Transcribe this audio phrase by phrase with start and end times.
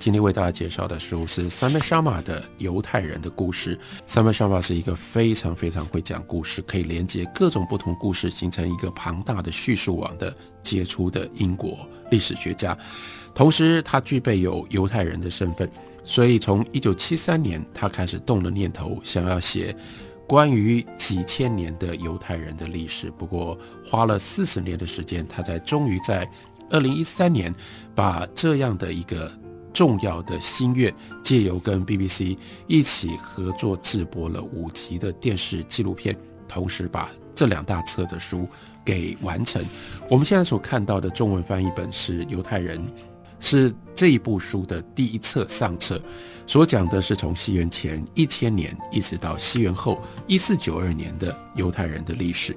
[0.00, 3.78] 今天为大家介绍的书是 Simon Sharma 的《犹太人的故事》。
[4.10, 12.74] Simon Sharma 是一个非常非常会讲故事，可以连接各种不同故事，形成一个庞大的叙述网的杰出的英国历史学家。
[13.34, 15.70] 同时，他具备有犹太人的身份，
[16.02, 19.76] 所以从1973年，他开始动了念头，想要写
[20.26, 23.10] 关于几千年的犹太人的历史。
[23.18, 26.26] 不过，花了四十年的时间，他才终于在
[26.70, 27.54] 2013年
[27.94, 29.30] 把这样的一个。
[29.72, 36.16] 重要的心愿，借由跟 BBC 一起合作制播了五集的电视纪录片，
[36.48, 38.48] 同时把这两大册的书
[38.84, 39.64] 给完成。
[40.08, 42.78] 我们现在所看到的中文翻译本是《犹太人》，
[43.38, 46.00] 是这一部书的第一册上册，
[46.46, 52.54] 所讲的是从西元前一千年一直到西元后一四九二年的犹太人的历史。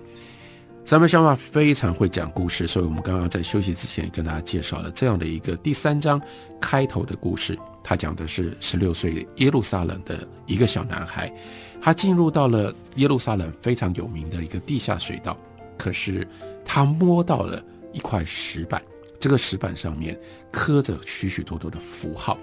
[0.85, 6.21] 三本相法非常会讲故事，所以我们刚刚在休息之前跟大家介绍了这样的一个第三章
[6.59, 7.57] 开头的故事。
[7.81, 11.33] 他讲的是十六岁耶路撒冷的一个小男孩，
[11.81, 15.37] 他进入到了耶路撒冷非常有名的一个地下水道，
[15.77, 16.27] 可是
[16.65, 18.83] 他摸到了一块石板，
[19.17, 20.19] 这个石板上面
[20.51, 22.37] 刻着许许多多的符号。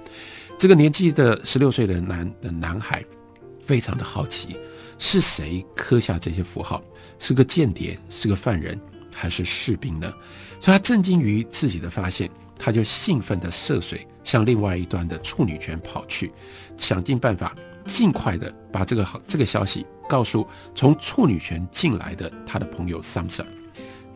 [0.59, 3.05] 这个年纪的十六岁的男的男孩
[3.61, 4.57] 非常的好奇。
[5.03, 6.83] 是谁刻下这些符号？
[7.19, 8.79] 是个间谍，是个犯人，
[9.15, 10.13] 还是士兵呢？
[10.61, 16.31] 所以他震惊于自己的发现，他就兴奋地涉水向另外一端的处女泉跑去，
[16.77, 23.47] 想尽办法尽快的把这个这个消息告诉从处女泉进来的他的朋友 Samson。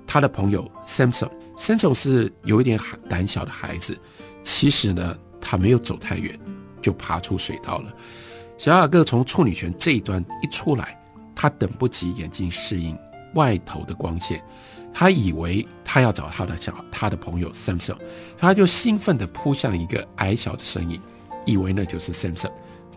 [0.06, 3.98] 他的朋友 Samson，Samson 是有一点胆小的孩子，
[4.42, 6.38] 其实呢，他没有走太远，
[6.82, 7.94] 就爬出水道了。
[8.56, 10.98] 小雅各从处女泉这一端一出来，
[11.34, 12.96] 他等不及眼睛适应
[13.34, 14.42] 外头的光线，
[14.92, 17.96] 他以为他要找他的小他的朋友 Samson，
[18.38, 21.00] 他就兴奋地扑向一个矮小的身影，
[21.44, 22.52] 以为那就是 Samson，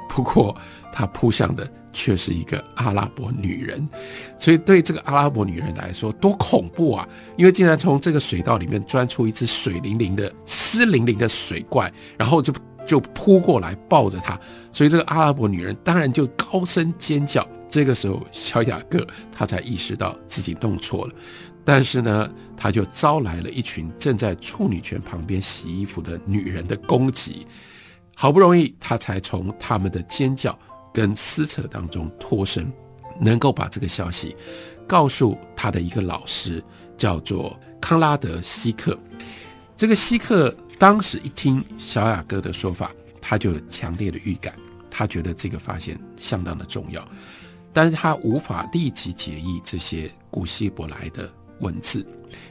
[0.07, 0.55] 不过
[0.93, 3.89] 他扑向的却是一个阿拉伯女人，
[4.37, 7.09] 所以对这个阿拉伯女人来说多恐怖啊！
[7.35, 12.53] 因为竟然从这个水道里面钻出一只水灵灵的湿淋淋的水怪，然后就。
[12.87, 14.39] 就扑过来抱着他，
[14.71, 17.45] 所以这个阿拉伯女人当然就高声尖叫。
[17.69, 21.13] 这个时候，小雅各他才意识到自己弄错了，
[21.65, 27.45] 但是呢，他就招来了一群正在处女泉旁边洗衣服的女人的攻击。
[28.15, 30.57] 好不容易，他才从他们的尖叫
[30.93, 32.71] 跟撕扯当中脱身，
[33.19, 34.33] 能够把这个消息
[34.87, 36.63] 告诉他的一个老师，
[36.97, 38.97] 叫做康拉德·希克。
[39.75, 40.55] 这个希克。
[40.79, 44.53] 当时一听小雅哥的说法，他就有强烈的预感，
[44.91, 47.05] 他觉得这个发现相当的重要，
[47.73, 51.27] 但是他无法立即解译这些古希伯来的
[51.61, 52.05] 文字，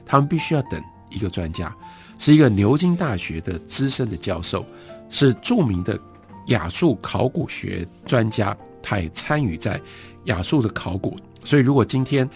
[0.04, 1.72] 他们必须要等一个专家，
[2.18, 4.66] 是一个牛津大学的资深的教授，
[5.08, 5.96] 是著名的
[6.48, 9.80] 亚述考古学专家，他也参与在
[10.24, 12.28] 亚述的考古，所以如果今天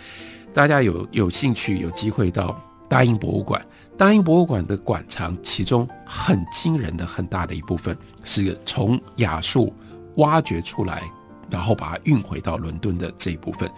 [0.55, 3.61] 大家有有兴趣有机会到大英博物馆。
[4.01, 7.95] 大英博物馆的馆藏，其中很惊人的很大的一部分
[8.25, 9.75] 是从亚述
[10.17, 11.03] 挖掘出来，
[11.51, 13.71] 然后把它运回到伦敦的这一部分，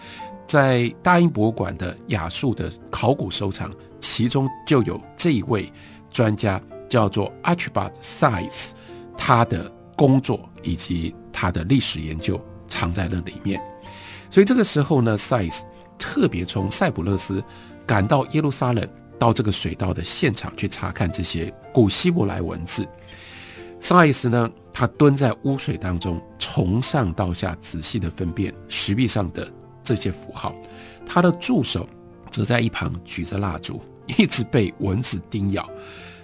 [0.46, 3.68] 在大英博物馆的亚述的考古收藏，
[3.98, 5.68] 其中就有这一位
[6.12, 8.70] 专家叫做 Archibald Size，
[9.18, 13.60] 他的工作以及他的历史研究藏在那里面。
[14.30, 15.62] 所以这个时候呢，Size
[15.98, 17.42] 特别从塞浦路斯
[17.84, 18.88] 赶到耶路撒冷。
[19.22, 22.84] 到这个水道的现场去查看这些古希伯来文字。
[23.78, 29.48] 萨伊斯呢，他蹲在污水当中，从上到下仔细的分辨石壁上的
[29.84, 30.52] 这些符号。
[31.06, 31.88] 他的助手
[32.32, 33.80] 则在一旁举着蜡烛，
[34.18, 35.70] 一直被蚊子叮咬。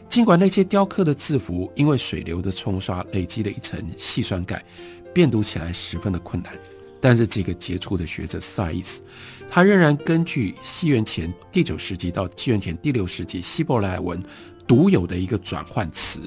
[0.08, 4.60] 尽管那些雕刻的字符因为水流的冲刷累积了一层细酸钙，
[5.14, 6.52] 辨读起来十分的困难。
[7.00, 9.02] 但是这个杰出的学者萨伊斯，
[9.48, 14.22] 他仍然根据西元前第九世纪到西元前第六世纪希伯来文
[14.66, 16.20] 独有的一个转换词，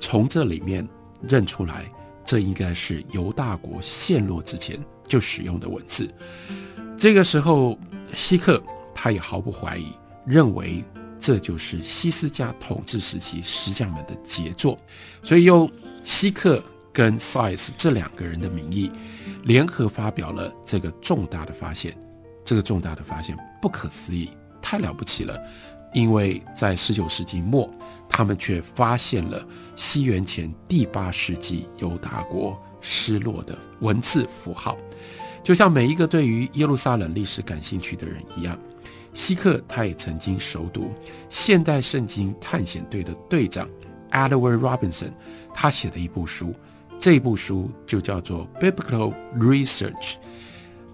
[0.00, 0.86] 从这里面
[1.28, 1.84] 认出来，
[2.24, 6.12] 这应该是犹大国陷落之前就使用的文字。
[6.96, 7.78] 这个时候，
[8.14, 8.62] 希克
[8.94, 9.92] 他也毫不怀疑，
[10.24, 10.82] 认为
[11.18, 14.78] 这就是西斯家统治时期石匠们的杰作，
[15.22, 15.70] 所以用
[16.04, 16.62] 希克
[16.96, 18.90] 跟萨伊斯这两个人的名义。
[19.44, 21.94] 联合发表了这个重大的发现，
[22.42, 24.30] 这个重大的发现不可思议，
[24.62, 25.38] 太了不起了，
[25.92, 27.70] 因为在十九世纪末，
[28.08, 29.46] 他们却发现了
[29.76, 34.74] 西元前第八世纪犹大国失落的文字符号。
[35.44, 38.58] 就像每一个对于耶路撒冷历史感兴趣的人一样，
[39.12, 40.90] 希克他也曾经熟读
[41.28, 43.68] 现代圣经探险队的队长
[44.10, 45.12] Edward Robinson
[45.54, 46.52] 他写的一部书，
[46.98, 49.92] 这部书就叫做《Biblical Research》，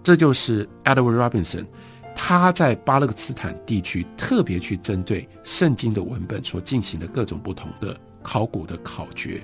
[0.03, 1.67] 这就是 Edward Robinson
[2.15, 9.43] 他在巴勒斯坦地区特别去针对圣经的文本所进行的各种不同的考古的考掘。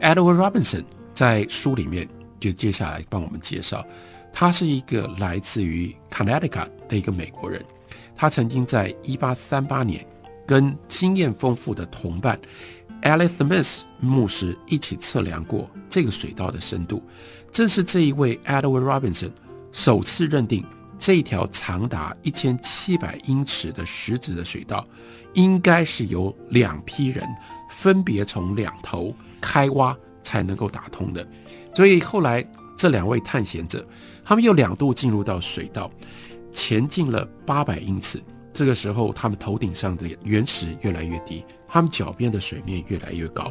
[0.00, 2.08] Edward Robinson 在书里面
[2.40, 3.86] 就接下来帮我们介绍。
[4.32, 7.64] 他是一个来自于 Connecticut 的一个美国人，
[8.14, 10.06] 他曾经在1838年
[10.46, 12.38] 跟经验丰富的同伴
[13.02, 17.02] Alice Smith 牧师一起测量过这个水道的深度。
[17.50, 19.30] 正是这一位 Edward Robinson
[19.72, 20.64] 首次认定
[20.98, 24.86] 这条长达1700英尺的石子的水道，
[25.34, 27.26] 应该是由两批人
[27.70, 31.26] 分别从两头开挖才能够打通的。
[31.74, 32.44] 所以后来
[32.76, 33.84] 这两位探险者。
[34.22, 35.90] 他们又两度进入到水道，
[36.52, 38.22] 前进了八百英尺。
[38.60, 43.50] 这个时候，他们头顶上的原石越来越低，他们脚边的水面越来越高。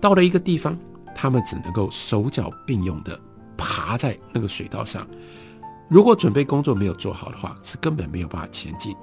[0.00, 0.76] 到了一个地方，
[1.14, 3.16] 他们只能够手脚并用的
[3.56, 5.06] 爬在那个水道上。
[5.88, 8.96] 如果准备工作没有做好的话，是根本没有办法前进。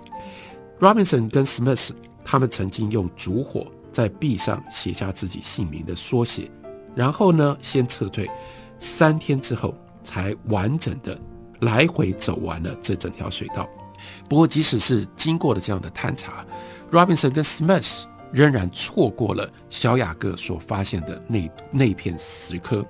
[0.78, 1.92] Robinson 跟 Smith
[2.25, 6.52] 他们曾经用烛火在壁上写下自己姓名的缩写，
[6.94, 8.30] 然后呢，先撤退。
[8.78, 9.74] 三天之后。
[10.04, 11.19] 才完整的
[11.62, 13.68] 来回走完了这整条水道。
[14.30, 16.46] 不过，即使是经过了这样的探查
[16.92, 22.86] ，Robinson 跟 Smith 仍然错过了小雅各所发现的那那片石刻。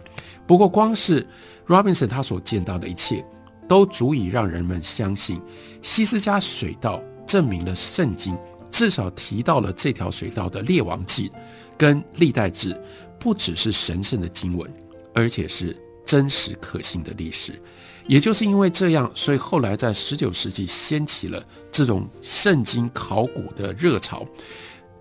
[0.47, 1.27] 不过，光是
[1.67, 3.25] Robinson 他所见到的一切，
[3.67, 5.41] 都足以让人们相信，
[5.81, 8.37] 西斯加水道证明了圣经
[8.69, 11.31] 至少提到了这条水道的列王记
[11.77, 12.79] 跟历代志，
[13.19, 14.71] 不只是神圣的经文，
[15.13, 15.75] 而且是。
[16.05, 17.59] 真实可信的历史，
[18.07, 24.25] 也就是因为这样，所以后来在十九世纪掀起了这种圣经考古的热潮，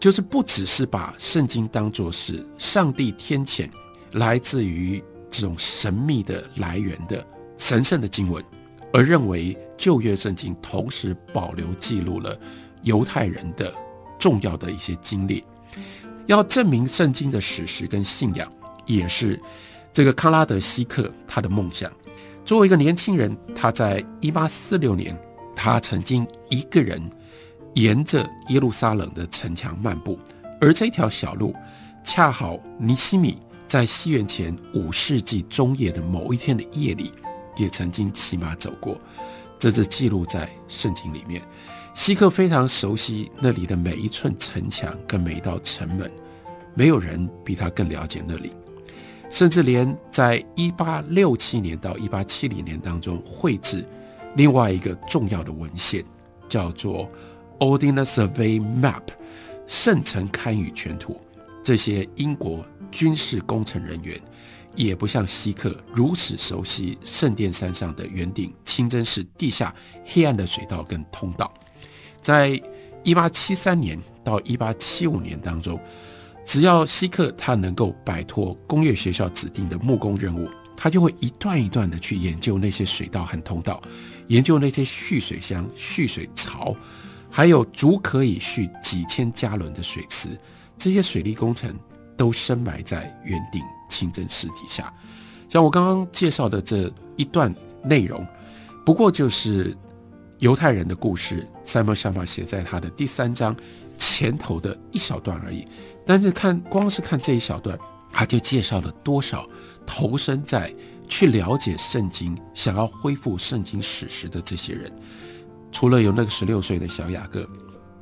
[0.00, 3.68] 就是不只是把圣经当作是上帝天谴
[4.12, 7.26] 来自于这种神秘的来源的
[7.58, 8.42] 神圣的经文，
[8.92, 12.38] 而认为旧约圣经同时保留记录了
[12.82, 13.72] 犹太人的
[14.18, 15.44] 重要的一些经历，
[16.26, 18.50] 要证明圣经的史实跟信仰，
[18.86, 19.38] 也是。
[19.92, 21.92] 这个康拉德希克他的梦想，
[22.44, 25.18] 作为一个年轻人，他在一八四六年，
[25.56, 27.00] 他曾经一个人
[27.74, 30.18] 沿着耶路撒冷的城墙漫步，
[30.60, 31.54] 而这条小路
[32.04, 37.10] 恰好尼西米在西元前五世纪中叶的某一天的夜里，
[37.56, 38.98] 也曾经骑马走过，
[39.58, 41.40] 这是记录在圣经里面。
[41.94, 46.12] 希克非常熟悉那里的每一寸城墙跟每一道城门，
[46.74, 48.52] 没有人比他更了解那里。
[49.34, 53.84] 甚至连在一八六七年到一八七零年当中绘制
[54.36, 56.04] 另外一个重要的文献，
[56.48, 57.08] 叫做
[57.58, 59.00] 《Ordnance Survey Map》
[59.66, 61.20] 圣城堪舆全图。
[61.64, 64.16] 这些英国军事工程人员
[64.76, 71.52] 也不像希克如此熟悉圣殿山上的圆顶清真寺地下黑暗的水道跟通道。
[72.20, 72.62] 在
[73.02, 75.76] 一八七三年到一八七五年当中。
[76.44, 83.80] 只要希克他能够摆脱工业学校指定的木工任务，他就会一段一段的去研究那些水道和通道，
[84.26, 86.76] 研究那些蓄水箱、蓄水槽，
[87.30, 90.28] 还有足可以蓄几千加仑的水池。
[90.76, 91.74] 这些水利工程
[92.16, 94.92] 都深埋在圆顶清真寺底下。
[95.48, 98.26] 像我刚刚介绍的这一段内容，
[98.84, 99.76] 不过就是
[100.40, 101.46] 犹太人的故事。
[101.62, 103.56] 塞缪想法写在他的第三章
[104.04, 105.66] 前头的一小段而已。
[106.04, 107.78] 但是看，光是看这一小段，
[108.12, 109.48] 他就介绍了多少
[109.86, 110.70] 投身在
[111.08, 114.92] 去了解圣经、想要恢复圣经史实的这些人。
[115.72, 117.48] 除了有那个十六岁的小雅各，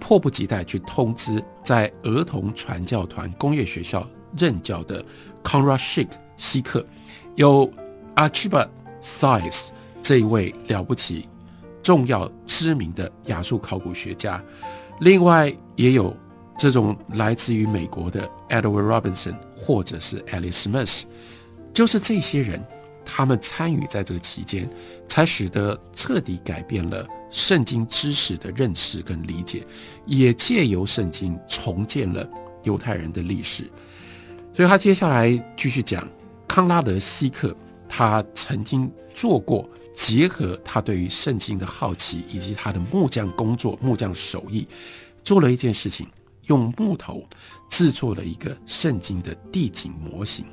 [0.01, 4.05] 迫不及待去通知在儿童传教团工业学校
[4.37, 5.05] 任教的
[5.45, 6.85] Conrad Schick 希克，
[7.37, 7.71] 有
[8.17, 8.69] Archibald
[9.01, 9.69] Size
[10.03, 11.29] 这一位了不起、
[11.85, 14.43] 重要、知名的亚述考古学家，
[15.01, 16.17] 另外也有。
[16.59, 21.03] 这种来自于美国的 Edward Robinson 或者是 Alice Smith，
[21.75, 22.65] 就是这些人，
[23.05, 24.71] 他们参与在这个期间，
[25.09, 29.67] 才使得彻底改变了圣经知识的认识跟理解，
[30.07, 32.29] 也借由圣经重建了
[32.63, 33.69] 犹太人的历史。
[34.53, 36.07] 所以他接下来继续讲
[36.47, 37.57] 康拉德希克，
[37.89, 44.67] 他曾经做过结合他对于圣经的好奇，以及他的木匠工作、木匠手艺，
[45.23, 46.09] 做了一件事情，
[46.47, 47.27] 用木头
[47.69, 50.47] 制作了一个圣经的地景模型。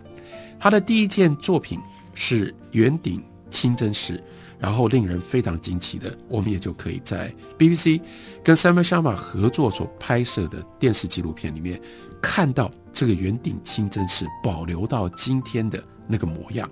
[0.60, 1.80] 他的第一件作品
[2.14, 4.22] 是圆顶清真寺，
[4.60, 8.02] 然后令人非常惊奇的，我们也就可以在 BBC
[8.44, 11.82] 跟 Samuel Sharma 合作所拍摄的电视纪录片里面
[12.22, 16.70] 看到这个圆顶清真寺保留到今天的那个模样。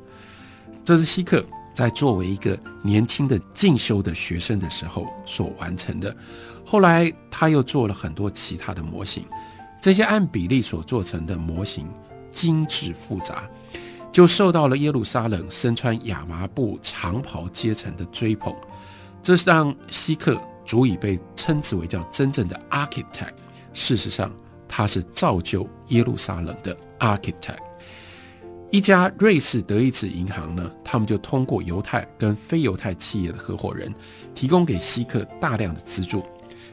[0.83, 1.45] 这是希克
[1.77, 6.11] 在作为一个年轻的进修的学生的时候所完成的。
[6.65, 9.27] 后来他又做了很多其他的模型，
[9.79, 11.87] 这些按比例所做成的模型
[12.31, 13.47] 精致复杂。
[14.11, 18.51] 就受到了耶路撒冷身穿亚麻布长袍阶层的追捧，
[19.21, 23.35] 这是让希克足以被称之为叫真正的 architect。
[23.73, 24.31] 事实上，
[24.67, 27.59] 他是造就耶路撒冷的 architect。
[28.69, 33.93] 一家瑞士德意志银行呢，他们就通过犹太跟非犹太企业的合伙人，
[34.35, 36.21] 提供给希克大量的资助，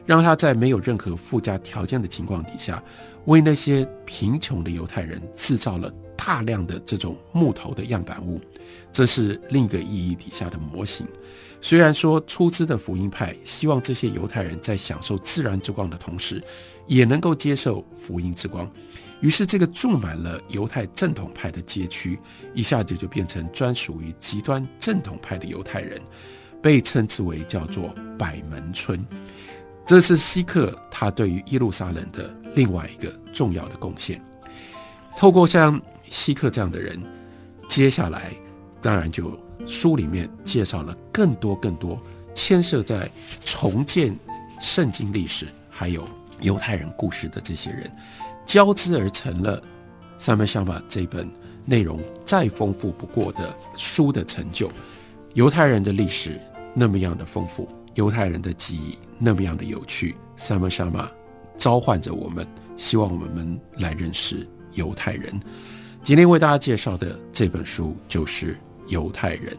[0.05, 2.83] 让他在没有任何附加条件的情况底下，
[3.25, 5.89] 为那些贫穷的犹太人制造了。
[6.25, 8.41] 大量的这种木头的样板物，
[8.91, 11.05] 这是另一个意义底下的模型。
[11.61, 16.43] 虽然说出资的福音派希望这些犹太人在享受自然之光的同时，
[16.87, 18.69] 也能够接受福音之光，
[19.21, 22.17] 于是这个住满了犹太正统派的街区，
[22.55, 26.01] 一下子就变成专属于极端正统派的犹太人，
[26.59, 29.05] 被称之为叫做百门村。
[29.85, 34.19] 这是希克他对于耶路撒冷的另外一个重要的贡献。
[35.15, 37.01] 透过像希克这样的人，
[37.67, 38.33] 接下来
[38.81, 41.99] 当然就书里面介绍了更多更多
[42.33, 43.09] 牵涉在
[43.43, 44.17] 重建
[44.59, 46.07] 圣经历史还有
[46.41, 47.91] 犹太人故事的这些人，
[48.45, 49.59] 交织而成了
[50.17, 51.29] 《三门相法》这本
[51.65, 54.69] 内容再丰富不过的书的成就。
[55.33, 56.39] 犹太人的历史
[56.73, 61.05] 那么样的丰富，犹太人的记忆那么样的有趣，《三门相法》
[61.57, 62.47] 召唤着我们，
[62.77, 65.39] 希望我们来认识犹太人。
[66.05, 68.53] 今天为大家介绍的这本书就是
[68.89, 69.51] 《犹太人》。